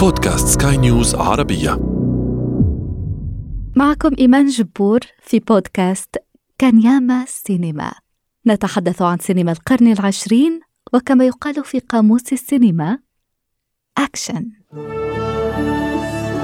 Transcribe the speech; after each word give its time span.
بودكاست 0.00 0.62
سكاي 0.62 0.76
نيوز 0.76 1.14
عربية. 1.14 1.70
معكم 3.76 4.10
إيمان 4.18 4.46
جبور 4.46 5.00
في 5.22 5.38
بودكاست 5.38 6.16
كان 6.58 6.82
ياما 6.82 7.24
سينما. 7.28 7.92
نتحدث 8.46 9.02
عن 9.02 9.18
سينما 9.18 9.52
القرن 9.52 9.92
العشرين 9.92 10.60
وكما 10.92 11.24
يقال 11.26 11.64
في 11.64 11.78
قاموس 11.78 12.32
السينما. 12.32 12.98
أكشن 13.98 14.50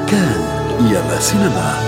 كان 0.09 0.41
ياما 0.93 1.20
سينما. 1.20 1.86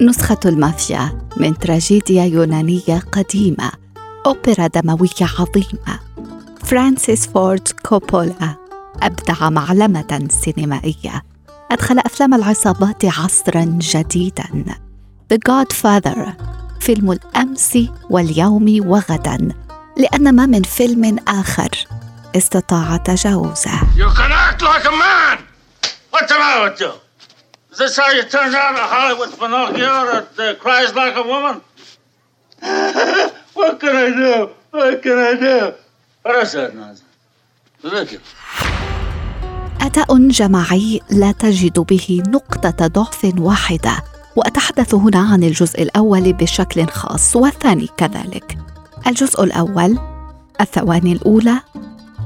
نسخة 0.00 0.38
المافيا 0.46 1.28
من 1.36 1.58
تراجيديا 1.58 2.24
يونانية 2.24 2.98
قديمة 3.12 3.70
أوبرا 4.26 4.66
دموية 4.66 5.28
عظيمة. 5.38 6.00
فرانسيس 6.64 7.26
فورد 7.26 7.68
كوبولا 7.82 8.56
أبدع 9.02 9.50
معلمة 9.50 10.28
سينمائية. 10.30 11.22
أدخل 11.70 11.98
أفلام 11.98 12.34
العصابات 12.34 13.04
عصرا 13.04 13.64
جديدا. 13.64 14.44
The 15.32 15.36
Godfather 15.36 16.28
فيلم 16.80 17.12
الأمس 17.12 17.78
واليوم 18.10 18.76
وغدا. 18.86 19.48
لأن 19.96 20.34
ما 20.34 20.46
من 20.46 20.62
فيلم 20.62 21.16
آخر 21.28 21.70
استطاع 22.36 22.96
تجاوزه 22.96 23.80
You 23.96 24.08
can 24.16 24.32
act 24.32 24.62
like 24.62 24.84
a 24.84 24.96
man! 24.96 25.38
What's 26.12 26.32
the 26.32 26.38
matter 26.38 26.70
with 26.70 26.80
you? 26.80 27.09
Is 27.72 27.78
this 27.78 27.96
how 27.96 28.10
you 28.10 28.22
turn 28.24 28.50
down 28.52 28.74
a 28.74 28.86
Hollywood 28.94 29.30
Pinocchio 29.38 29.94
that 30.10 30.38
uh, 30.38 30.54
cries 30.56 30.92
like 30.94 31.14
a 31.14 31.22
woman? 31.22 31.60
what 33.54 33.78
can 33.80 33.94
I 33.94 34.08
do? 34.10 34.50
What 34.70 35.02
can 35.02 35.18
I 35.18 35.34
do? 35.34 35.74
What 36.22 36.36
is 36.42 36.52
that 36.52 36.74
nonsense? 36.74 37.04
Ridiculous. 37.84 38.26
أداء 39.80 40.28
جماعي 40.28 41.00
لا 41.10 41.32
تجد 41.32 41.78
به 41.78 42.22
نقطة 42.28 42.86
ضعف 42.86 43.32
واحدة 43.38 44.04
وأتحدث 44.36 44.94
هنا 44.94 45.18
عن 45.18 45.44
الجزء 45.44 45.82
الأول 45.82 46.32
بشكل 46.32 46.86
خاص 46.86 47.36
والثاني 47.36 47.88
كذلك 47.96 48.58
الجزء 49.06 49.44
الأول 49.44 49.98
الثواني 50.60 51.12
الأولى 51.12 51.60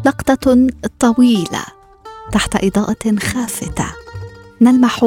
لقطة 0.05 0.67
طويلة 0.99 1.65
تحت 2.33 2.65
إضاءة 2.65 3.17
خافتة 3.19 3.87
نلمح 4.61 5.05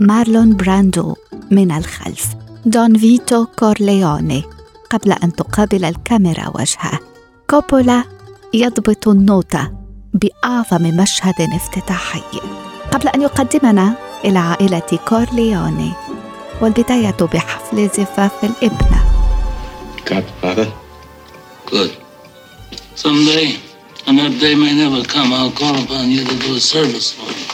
مارلون 0.00 0.56
براندو 0.56 1.16
من 1.50 1.72
الخلف 1.72 2.26
دون 2.66 2.98
فيتو 2.98 3.46
كورليوني 3.46 4.44
قبل 4.90 5.12
أن 5.12 5.32
تقابل 5.32 5.84
الكاميرا 5.84 6.52
وجهه 6.54 7.00
كوبولا 7.50 8.04
يضبط 8.54 9.08
النوتة 9.08 9.70
بأعظم 10.14 10.82
مشهد 10.82 11.34
افتتاحي 11.40 12.40
قبل 12.92 13.08
أن 13.08 13.22
يقدمنا 13.22 13.94
إلى 14.24 14.38
عائلة 14.38 14.98
كورليوني 15.08 15.92
والبداية 16.60 17.16
بحفل 17.20 17.88
زفاف 17.88 18.44
الابنة 18.44 19.04
Godfather? 20.06 20.68
Good. 21.66 21.90
Someday, 22.94 23.56
and 24.06 24.18
that 24.18 24.38
day 24.40 24.54
may 24.54 24.72
never 24.84 25.02
come, 25.04 25.32
I'll 25.32 25.50
call 25.50 25.74
upon 25.82 26.10
you 26.10 26.24
to 26.24 26.34
do 26.38 26.54
a 26.54 26.60
service 26.60 27.12
for 27.12 27.26
me. 27.26 27.45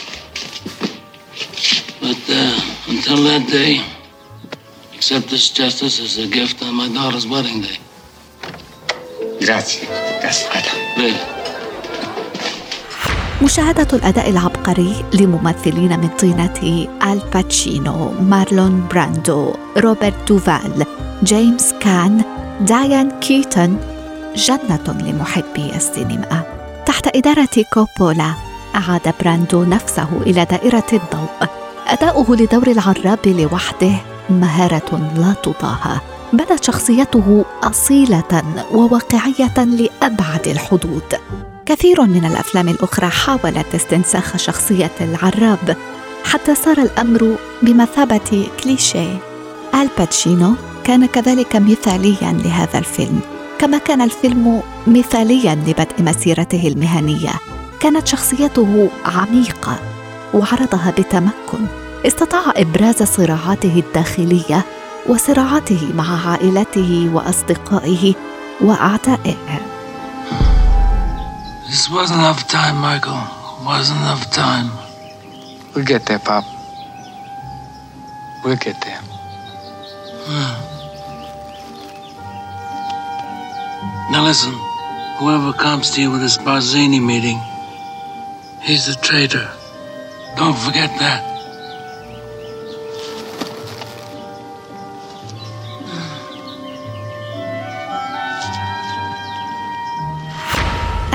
Uh, 2.33 2.59
until 2.93 3.19
that 3.29 3.45
day, 3.61 3.73
accept 4.97 5.27
this 5.33 5.47
justice 5.61 5.97
as 6.07 6.13
a 6.25 6.27
gift 6.39 6.57
on 6.67 6.73
my 6.81 6.89
daughter's 6.99 7.27
wedding 7.33 7.61
day. 7.67 7.79
Grazie. 9.47 9.87
مشاهدة 13.43 13.89
الأداء 13.93 14.31
العبقري 14.31 15.05
لممثلين 15.13 16.01
من 16.01 16.09
طينة 16.09 16.87
الباتشينو، 17.03 18.13
مارلون 18.21 18.89
براندو، 18.91 19.55
روبرت 19.77 20.29
دوفال، 20.29 20.87
جيمس 21.25 21.73
كان، 21.81 22.25
دايان 22.61 23.21
كيتون 23.21 23.79
جنة 24.37 24.85
لمحبي 24.89 25.77
السينما. 25.77 26.43
تحت 26.87 27.17
إدارة 27.17 27.65
كوبولا 27.73 28.35
أعاد 28.75 29.15
براندو 29.21 29.65
نفسه 29.65 30.09
إلى 30.27 30.45
دائرة 30.45 30.87
الضوء. 30.93 31.52
أداؤه 31.93 32.37
لدور 32.37 32.67
العراب 32.67 33.19
لوحده 33.27 33.93
مهارة 34.31 35.13
لا 35.17 35.35
تضاهى. 35.43 36.01
بدت 36.33 36.65
شخصيته 36.65 37.45
أصيلة 37.63 38.43
وواقعية 38.73 39.65
لأبعد 39.65 40.49
الحدود. 40.49 41.15
كثير 41.67 42.03
من 42.03 42.25
الأفلام 42.25 42.69
الأخرى 42.69 43.09
حاولت 43.09 43.75
استنساخ 43.75 44.37
شخصية 44.37 44.91
العراب 45.01 45.77
حتى 46.25 46.55
صار 46.55 46.79
الأمر 46.79 47.37
بمثابة 47.63 48.47
كليشيه 48.63 49.19
الباتشينو 49.75 50.55
كان 50.85 51.07
كذلك 51.07 51.57
مثاليا 51.57 52.33
لهذا 52.45 52.79
الفيلم 52.79 53.21
كما 53.59 53.79
كان 53.79 54.01
الفيلم 54.03 54.63
مثاليا 54.87 55.55
لبدء 55.55 56.03
مسيرته 56.03 56.69
المهنية 56.69 57.33
كانت 57.81 58.07
شخصيته 58.07 58.89
عميقة 59.05 59.79
وعرضها 60.35 60.91
بتمكن 60.99 61.82
استطاع 62.07 62.53
ابراز 62.57 63.03
صراعاته 63.03 63.83
الداخليه 63.87 64.65
وصراعاته 65.09 65.93
مع 65.95 66.31
عائلته 66.31 67.11
واصدقائه 67.15 68.15
واعدائه 68.61 69.37
This 71.69 71.89
wasn't 71.89 72.21
enough 72.21 72.47
time, 72.49 72.77
Michael. 72.91 73.23
Wasn't 73.65 73.99
enough 74.05 74.25
time. 74.31 74.69
We'll 75.73 75.87
get 75.93 76.05
there, 76.05 76.19
Pop. 76.19 76.45
We'll 78.45 78.63
get 78.69 78.77
there. 78.87 79.03
Now 84.13 84.23
listen, 84.31 84.55
whoever 85.19 85.53
comes 85.67 85.91
to 85.93 86.03
you 86.03 86.11
with 86.11 86.21
this 86.21 86.37
Barzini 86.37 87.01
meeting, 87.13 87.41
he's 88.61 88.89
a 88.95 88.97
traitor. 89.09 89.49
Don't 90.37 90.59
forget 90.67 90.91
that. 90.99 91.32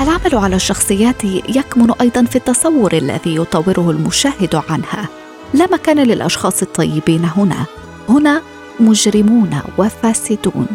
العمل 0.00 0.34
على 0.34 0.56
الشخصيات 0.56 1.24
يكمن 1.24 1.92
أيضا 2.00 2.24
في 2.24 2.36
التصور 2.36 2.92
الذي 2.92 3.36
يطوره 3.36 3.90
المشاهد 3.90 4.62
عنها. 4.68 5.08
لا 5.54 5.66
مكان 5.72 5.98
للأشخاص 5.98 6.62
الطيبين 6.62 7.24
هنا. 7.24 7.64
هنا 8.08 8.42
مجرمون 8.80 9.60
وفاسدون. 9.78 10.66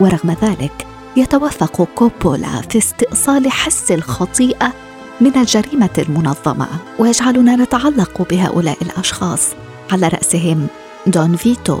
ورغم 0.00 0.36
ذلك 0.42 0.86
يتوثق 1.16 1.88
كوبولا 1.94 2.60
في 2.70 2.78
استئصال 2.78 3.50
حس 3.50 3.92
الخطيئة 3.92 4.72
من 5.20 5.36
الجريمة 5.36 5.90
المنظمة 5.98 6.68
ويجعلنا 6.98 7.56
نتعلق 7.56 8.26
بهؤلاء 8.30 8.78
الأشخاص. 8.82 9.48
على 9.92 10.08
رأسهم 10.08 10.66
دون 11.06 11.36
فيتو. 11.36 11.78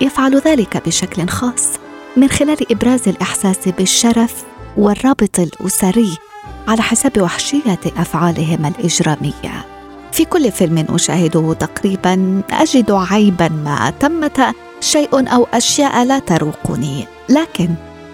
يفعل 0.00 0.36
ذلك 0.38 0.82
بشكل 0.86 1.28
خاص. 1.28 1.68
من 2.16 2.28
خلال 2.28 2.72
إبراز 2.72 3.08
الإحساس 3.08 3.68
بالشرف 3.68 4.44
والرابط 4.76 5.40
الأسري 5.40 6.18
على 6.68 6.82
حساب 6.82 7.22
وحشية 7.22 7.80
أفعالهم 7.96 8.66
الإجرامية. 8.66 9.66
في 10.12 10.24
كل 10.24 10.52
فيلم 10.52 10.86
أشاهده 10.90 11.52
تقريبا 11.52 12.42
أجد 12.50 12.90
عيبا 12.90 13.48
ما 13.48 13.92
ثمه 14.00 14.54
شيء 14.80 15.34
أو 15.34 15.46
أشياء 15.54 16.04
لا 16.04 16.18
تروقني. 16.18 17.06
لكن 17.28 17.68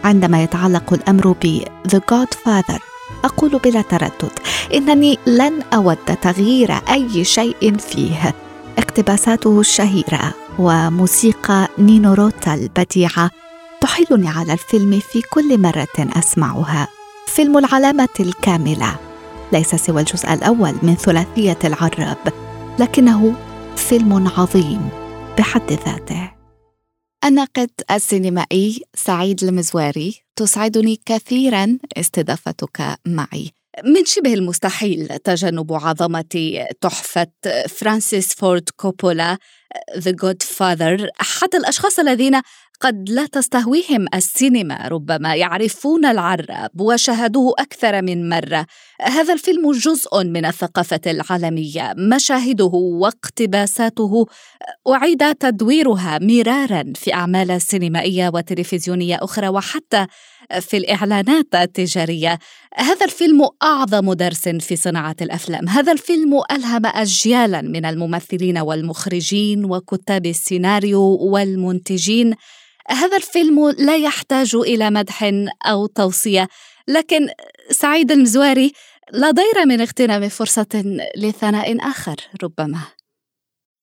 عندما 0.04 0.42
يتعلق 0.42 0.92
الأمر 0.92 1.34
ب 1.42 1.62
The 1.88 2.00
Godfather 2.14 2.80
أقول 3.24 3.50
بلا 3.64 3.82
تردد 3.82 4.32
إنني 4.74 5.18
لن 5.26 5.62
أود 5.74 5.96
تغيير 6.22 6.72
أي 6.90 7.24
شيء 7.24 7.76
فيه. 7.76 8.34
اقتباساته 8.78 9.60
الشهيرة 9.60 10.34
وموسيقى 10.58 11.68
نينو 11.78 12.14
روتا 12.14 12.54
البديعة 12.54 13.30
تحيلني 13.80 14.28
على 14.28 14.52
الفيلم 14.52 15.00
في 15.12 15.22
كل 15.22 15.60
مرة 15.60 16.08
أسمعها. 16.18 16.97
فيلم 17.28 17.58
العلامة 17.58 18.08
الكاملة. 18.20 18.98
ليس 19.52 19.74
سوى 19.74 20.00
الجزء 20.00 20.32
الأول 20.32 20.74
من 20.82 20.94
ثلاثية 20.94 21.58
العراب 21.64 22.32
لكنه 22.78 23.34
فيلم 23.76 24.28
عظيم 24.36 24.88
بحد 25.38 25.72
ذاته. 25.72 26.32
الناقد 27.24 27.70
السينمائي 27.90 28.82
سعيد 28.94 29.44
المزواري 29.44 30.22
تسعدني 30.36 31.00
كثيرا 31.06 31.78
استضافتك 31.96 32.98
معي. 33.06 33.50
من 33.84 34.04
شبه 34.04 34.34
المستحيل 34.34 35.08
تجنب 35.08 35.72
عظمة 35.72 36.64
تحفة 36.80 37.26
فرانسيس 37.68 38.34
فورد 38.34 38.68
كوبولا 38.76 39.38
The 39.98 40.12
Godfather 40.12 41.08
حتى 41.18 41.56
الأشخاص 41.56 41.98
الذين 41.98 42.40
قد 42.80 43.10
لا 43.10 43.26
تستهويهم 43.26 44.06
السينما 44.14 44.88
ربما 44.88 45.34
يعرفون 45.34 46.04
العراب 46.04 46.80
وشاهدوه 46.80 47.54
أكثر 47.58 48.02
من 48.02 48.28
مرة. 48.28 48.66
هذا 49.00 49.32
الفيلم 49.32 49.72
جزء 49.72 50.24
من 50.24 50.44
الثقافة 50.44 51.00
العالمية 51.06 51.94
مشاهده 51.96 52.70
واقتباساته 52.74 54.26
أعيد 54.88 55.34
تدويرها 55.34 56.18
مرارا 56.22 56.92
في 56.94 57.14
أعمال 57.14 57.62
سينمائية 57.62 58.30
وتلفزيونية 58.34 59.18
أخرى 59.22 59.48
وحتى 59.48 60.06
في 60.60 60.76
الإعلانات 60.76 61.54
التجارية. 61.54 62.38
هذا 62.74 63.04
الفيلم 63.04 63.48
أعظم 63.62 64.12
درس 64.12 64.48
في 64.48 64.76
صناعة 64.76 65.16
الأفلام. 65.20 65.68
هذا 65.68 65.92
الفيلم 65.92 66.40
ألهم 66.52 66.86
اجيالا 66.86 67.60
من 67.60 67.84
الممثلين 67.84 68.58
والمخرجين 68.58 69.64
وكتاب 69.64 70.26
السيناريو 70.26 71.02
والمنتجين. 71.02 72.34
هذا 72.90 73.16
الفيلم 73.16 73.74
لا 73.78 73.96
يحتاج 73.96 74.54
إلى 74.54 74.90
مدح 74.90 75.30
أو 75.66 75.86
توصية 75.86 76.48
لكن 76.88 77.28
سعيد 77.70 78.10
المزواري 78.10 78.72
لا 79.12 79.30
ضير 79.30 79.66
من 79.66 79.80
اغتنام 79.80 80.28
فرصة 80.28 81.00
لثناء 81.16 81.76
آخر 81.80 82.16
ربما. 82.42 82.78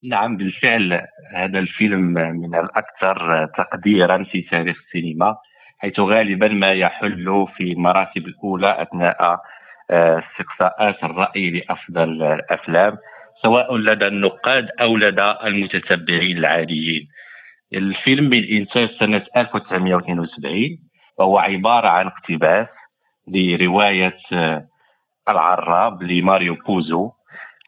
نعم 0.04 0.38
بالفعل 0.38 1.02
هذا 1.36 1.60
الفيلم 1.60 2.14
من 2.14 2.56
الأكثر 2.56 3.46
تقديرا 3.58 4.24
في 4.24 4.42
تاريخ 4.42 4.78
السينما 4.88 5.36
حيث 5.78 6.00
غالبا 6.00 6.48
ما 6.48 6.74
يحل 6.74 7.48
في 7.58 7.64
المراتب 7.64 8.28
الأولى 8.28 8.82
أثناء 8.82 9.40
آه، 9.92 10.24
استقصاءات 10.24 11.04
الرأي 11.04 11.50
لأفضل 11.50 12.24
الأفلام 12.24 12.98
سواء 13.44 13.78
لدى 13.78 14.08
النقاد 14.08 14.68
أو 14.82 14.98
لدى 14.98 15.36
المتتبعين 15.44 16.38
العاديين. 16.38 17.08
الفيلم 17.74 18.30
من 18.30 18.44
إنتاج 18.44 18.90
سنة 19.00 19.26
1972 19.38 20.54
وهو 21.20 21.38
عبارة 21.38 21.88
عن 21.88 22.08
اقتباس 22.08 22.68
لرواية 23.28 24.18
آه، 24.34 24.68
العراب 25.30 26.04
لماريو 26.04 26.56
بوزو 26.68 27.12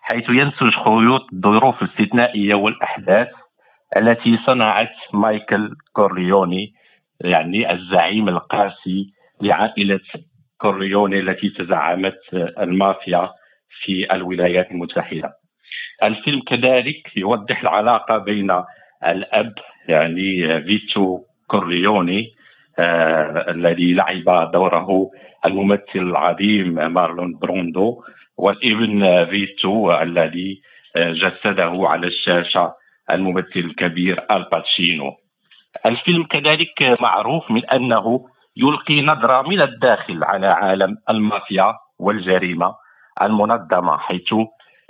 حيث 0.02 0.30
ينسج 0.30 0.70
خيوط 0.86 1.22
الظروف 1.34 1.82
الاستثنائية 1.84 2.56
والأحداث 2.56 3.28
التي 3.98 4.38
صنعت 4.46 4.96
مايكل 5.14 5.76
كورليوني 5.94 6.74
يعني 7.22 7.72
الزعيم 7.72 8.30
القاسي 8.30 9.06
لعائلة 9.42 10.00
كورليوني 10.58 11.20
التي 11.20 11.50
تزعمت 11.50 12.20
آه، 12.34 12.64
المافيا 12.64 13.32
في 13.84 14.14
الولايات 14.16 14.72
المتحدة. 14.72 15.34
الفيلم 16.04 16.42
كذلك 16.42 17.18
يوضح 17.18 17.62
العلاقة 17.62 18.18
بين 18.18 18.52
الأب 19.06 19.54
يعني 19.88 20.62
فيتو 20.64 21.20
كورليوني 21.48 22.34
آه 22.80 23.52
الذي 23.52 23.94
لعب 23.94 24.52
دوره 24.52 25.10
الممثل 25.46 25.82
العظيم 25.96 26.94
مارلون 26.94 27.38
براندو 27.42 28.04
والابن 28.38 29.26
فيتو 29.26 29.94
الذي 29.94 30.62
آه، 30.96 31.12
جسده 31.12 31.72
على 31.88 32.08
الشاشة 32.08 32.74
الممثل 33.12 33.60
الكبير 33.60 34.26
آل 34.32 34.50
باتشينو 34.50 35.12
الفيلم 35.86 36.24
كذلك 36.24 36.98
معروف 37.02 37.52
من 37.52 37.66
أنه 37.66 38.26
يلقي 38.58 39.02
نظرة 39.02 39.50
من 39.50 39.62
الداخل 39.62 40.24
على 40.24 40.48
عالم 40.48 40.98
المافيا 41.10 41.74
والجريمة 42.00 42.76
المنظمة 43.22 43.98
حيث 43.98 44.34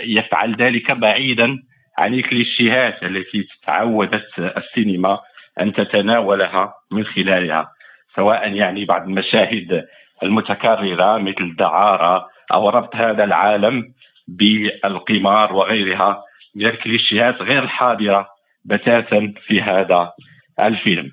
يفعل 0.02 0.56
ذلك 0.56 0.92
بعيدا 0.92 1.58
عن 1.98 2.14
الكليشيهات 2.14 3.04
التي 3.04 3.48
تعودت 3.68 4.30
السينما 4.40 5.20
أن 5.62 5.74
تتناولها 5.74 6.74
من 6.92 7.04
خلالها 7.06 7.72
سواء 8.16 8.54
يعني 8.54 8.86
بعض 8.86 9.02
المشاهد 9.02 9.88
المتكررة 10.24 11.18
مثل 11.18 11.44
الدعاره 11.44 12.28
أو 12.54 12.70
ربط 12.70 12.96
هذا 12.96 13.24
العالم 13.24 13.84
بالقمار 14.28 15.54
وغيرها 15.54 16.24
من 16.56 16.66
الكليشيهات 16.66 17.42
غير 17.42 17.64
الحاضرة 17.64 18.28
بتاتا 18.66 19.34
في 19.48 19.62
هذا 19.62 20.12
الفيلم. 20.60 21.12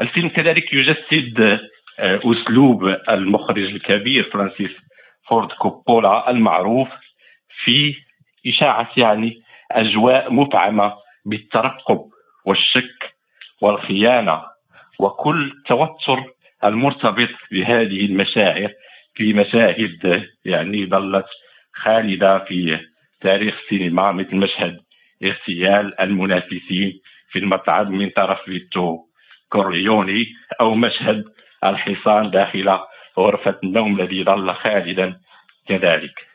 الفيلم 0.00 0.28
كذلك 0.28 0.72
يجسد 0.72 1.60
آه، 2.00 2.20
أسلوب 2.24 2.96
المخرج 3.10 3.58
الكبير 3.58 4.22
فرانسيس 4.22 4.70
فورد 5.28 5.52
كوبولا 5.52 6.30
المعروف 6.30 6.88
في 7.64 7.94
إشاعة 8.46 8.88
يعني 8.96 9.42
أجواء 9.72 10.32
مفعمة 10.32 10.92
بالترقب 11.26 12.00
والشك 12.44 13.14
والخيانة 13.62 14.42
وكل 15.00 15.52
توتر 15.66 16.24
المرتبط 16.64 17.28
بهذه 17.52 18.06
المشاعر 18.06 18.72
في 19.14 19.32
مشاهد 19.32 20.26
يعني 20.44 20.86
ظلت 20.86 21.26
خالدة 21.74 22.38
في 22.38 22.80
تاريخ 23.20 23.54
السينما 23.62 24.12
مثل 24.12 24.36
مشهد 24.36 24.76
اغتيال 25.24 26.00
المنافسين 26.00 27.00
في 27.30 27.38
المطعم 27.38 27.92
من 27.92 28.10
طرف 28.10 28.42
فيتو 28.42 28.98
كورليوني 29.48 30.26
أو 30.60 30.74
مشهد 30.74 31.24
الحصان 31.64 32.30
داخل 32.30 32.78
غرفة 33.18 33.58
النوم 33.64 34.00
الذي 34.00 34.24
ظل 34.24 34.54
خالدا 34.54 35.20
كذلك. 35.68 36.26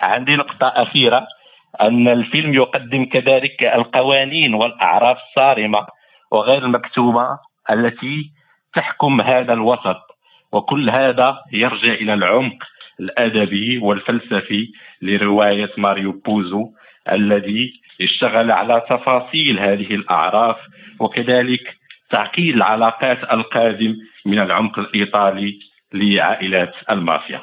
عندي 0.00 0.36
نقطة 0.36 0.66
أخيرة. 0.66 1.26
أن 1.80 2.08
الفيلم 2.08 2.54
يقدم 2.54 3.04
كذلك 3.04 3.64
القوانين 3.64 4.54
والأعراف 4.54 5.18
الصارمة 5.28 5.86
وغير 6.32 6.64
المكتوبة 6.64 7.38
التي 7.70 8.32
تحكم 8.74 9.20
هذا 9.20 9.52
الوسط. 9.52 10.08
وكل 10.52 10.90
هذا 10.90 11.38
يرجع 11.52 11.92
إلى 11.92 12.14
العمق 12.14 12.64
الأدبي 13.00 13.78
والفلسفي 13.78 14.68
لرواية 15.02 15.70
ماريو 15.78 16.12
بوزو 16.12 16.70
الذي 17.12 17.72
اشتغل 18.02 18.50
على 18.50 18.82
تفاصيل 18.90 19.58
هذه 19.58 19.94
الأعراف 19.94 20.56
وكذلك 21.00 21.76
تعقيد 22.10 22.54
العلاقات 22.54 23.18
القادم 23.32 23.96
من 24.26 24.38
العمق 24.38 24.78
الإيطالي 24.78 25.58
لعائلات 25.94 26.72
المافيا. 26.90 27.40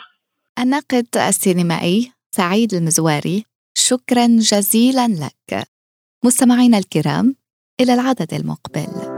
الناقد 0.59 1.07
السينمائي 1.15 2.11
سعيد 2.31 2.73
المزواري 2.73 3.45
شكرا 3.77 4.27
جزيلا 4.27 5.07
لك. 5.07 5.67
مستمعينا 6.25 6.77
الكرام 6.77 7.35
إلى 7.81 7.93
العدد 7.93 8.33
المقبل. 8.33 9.14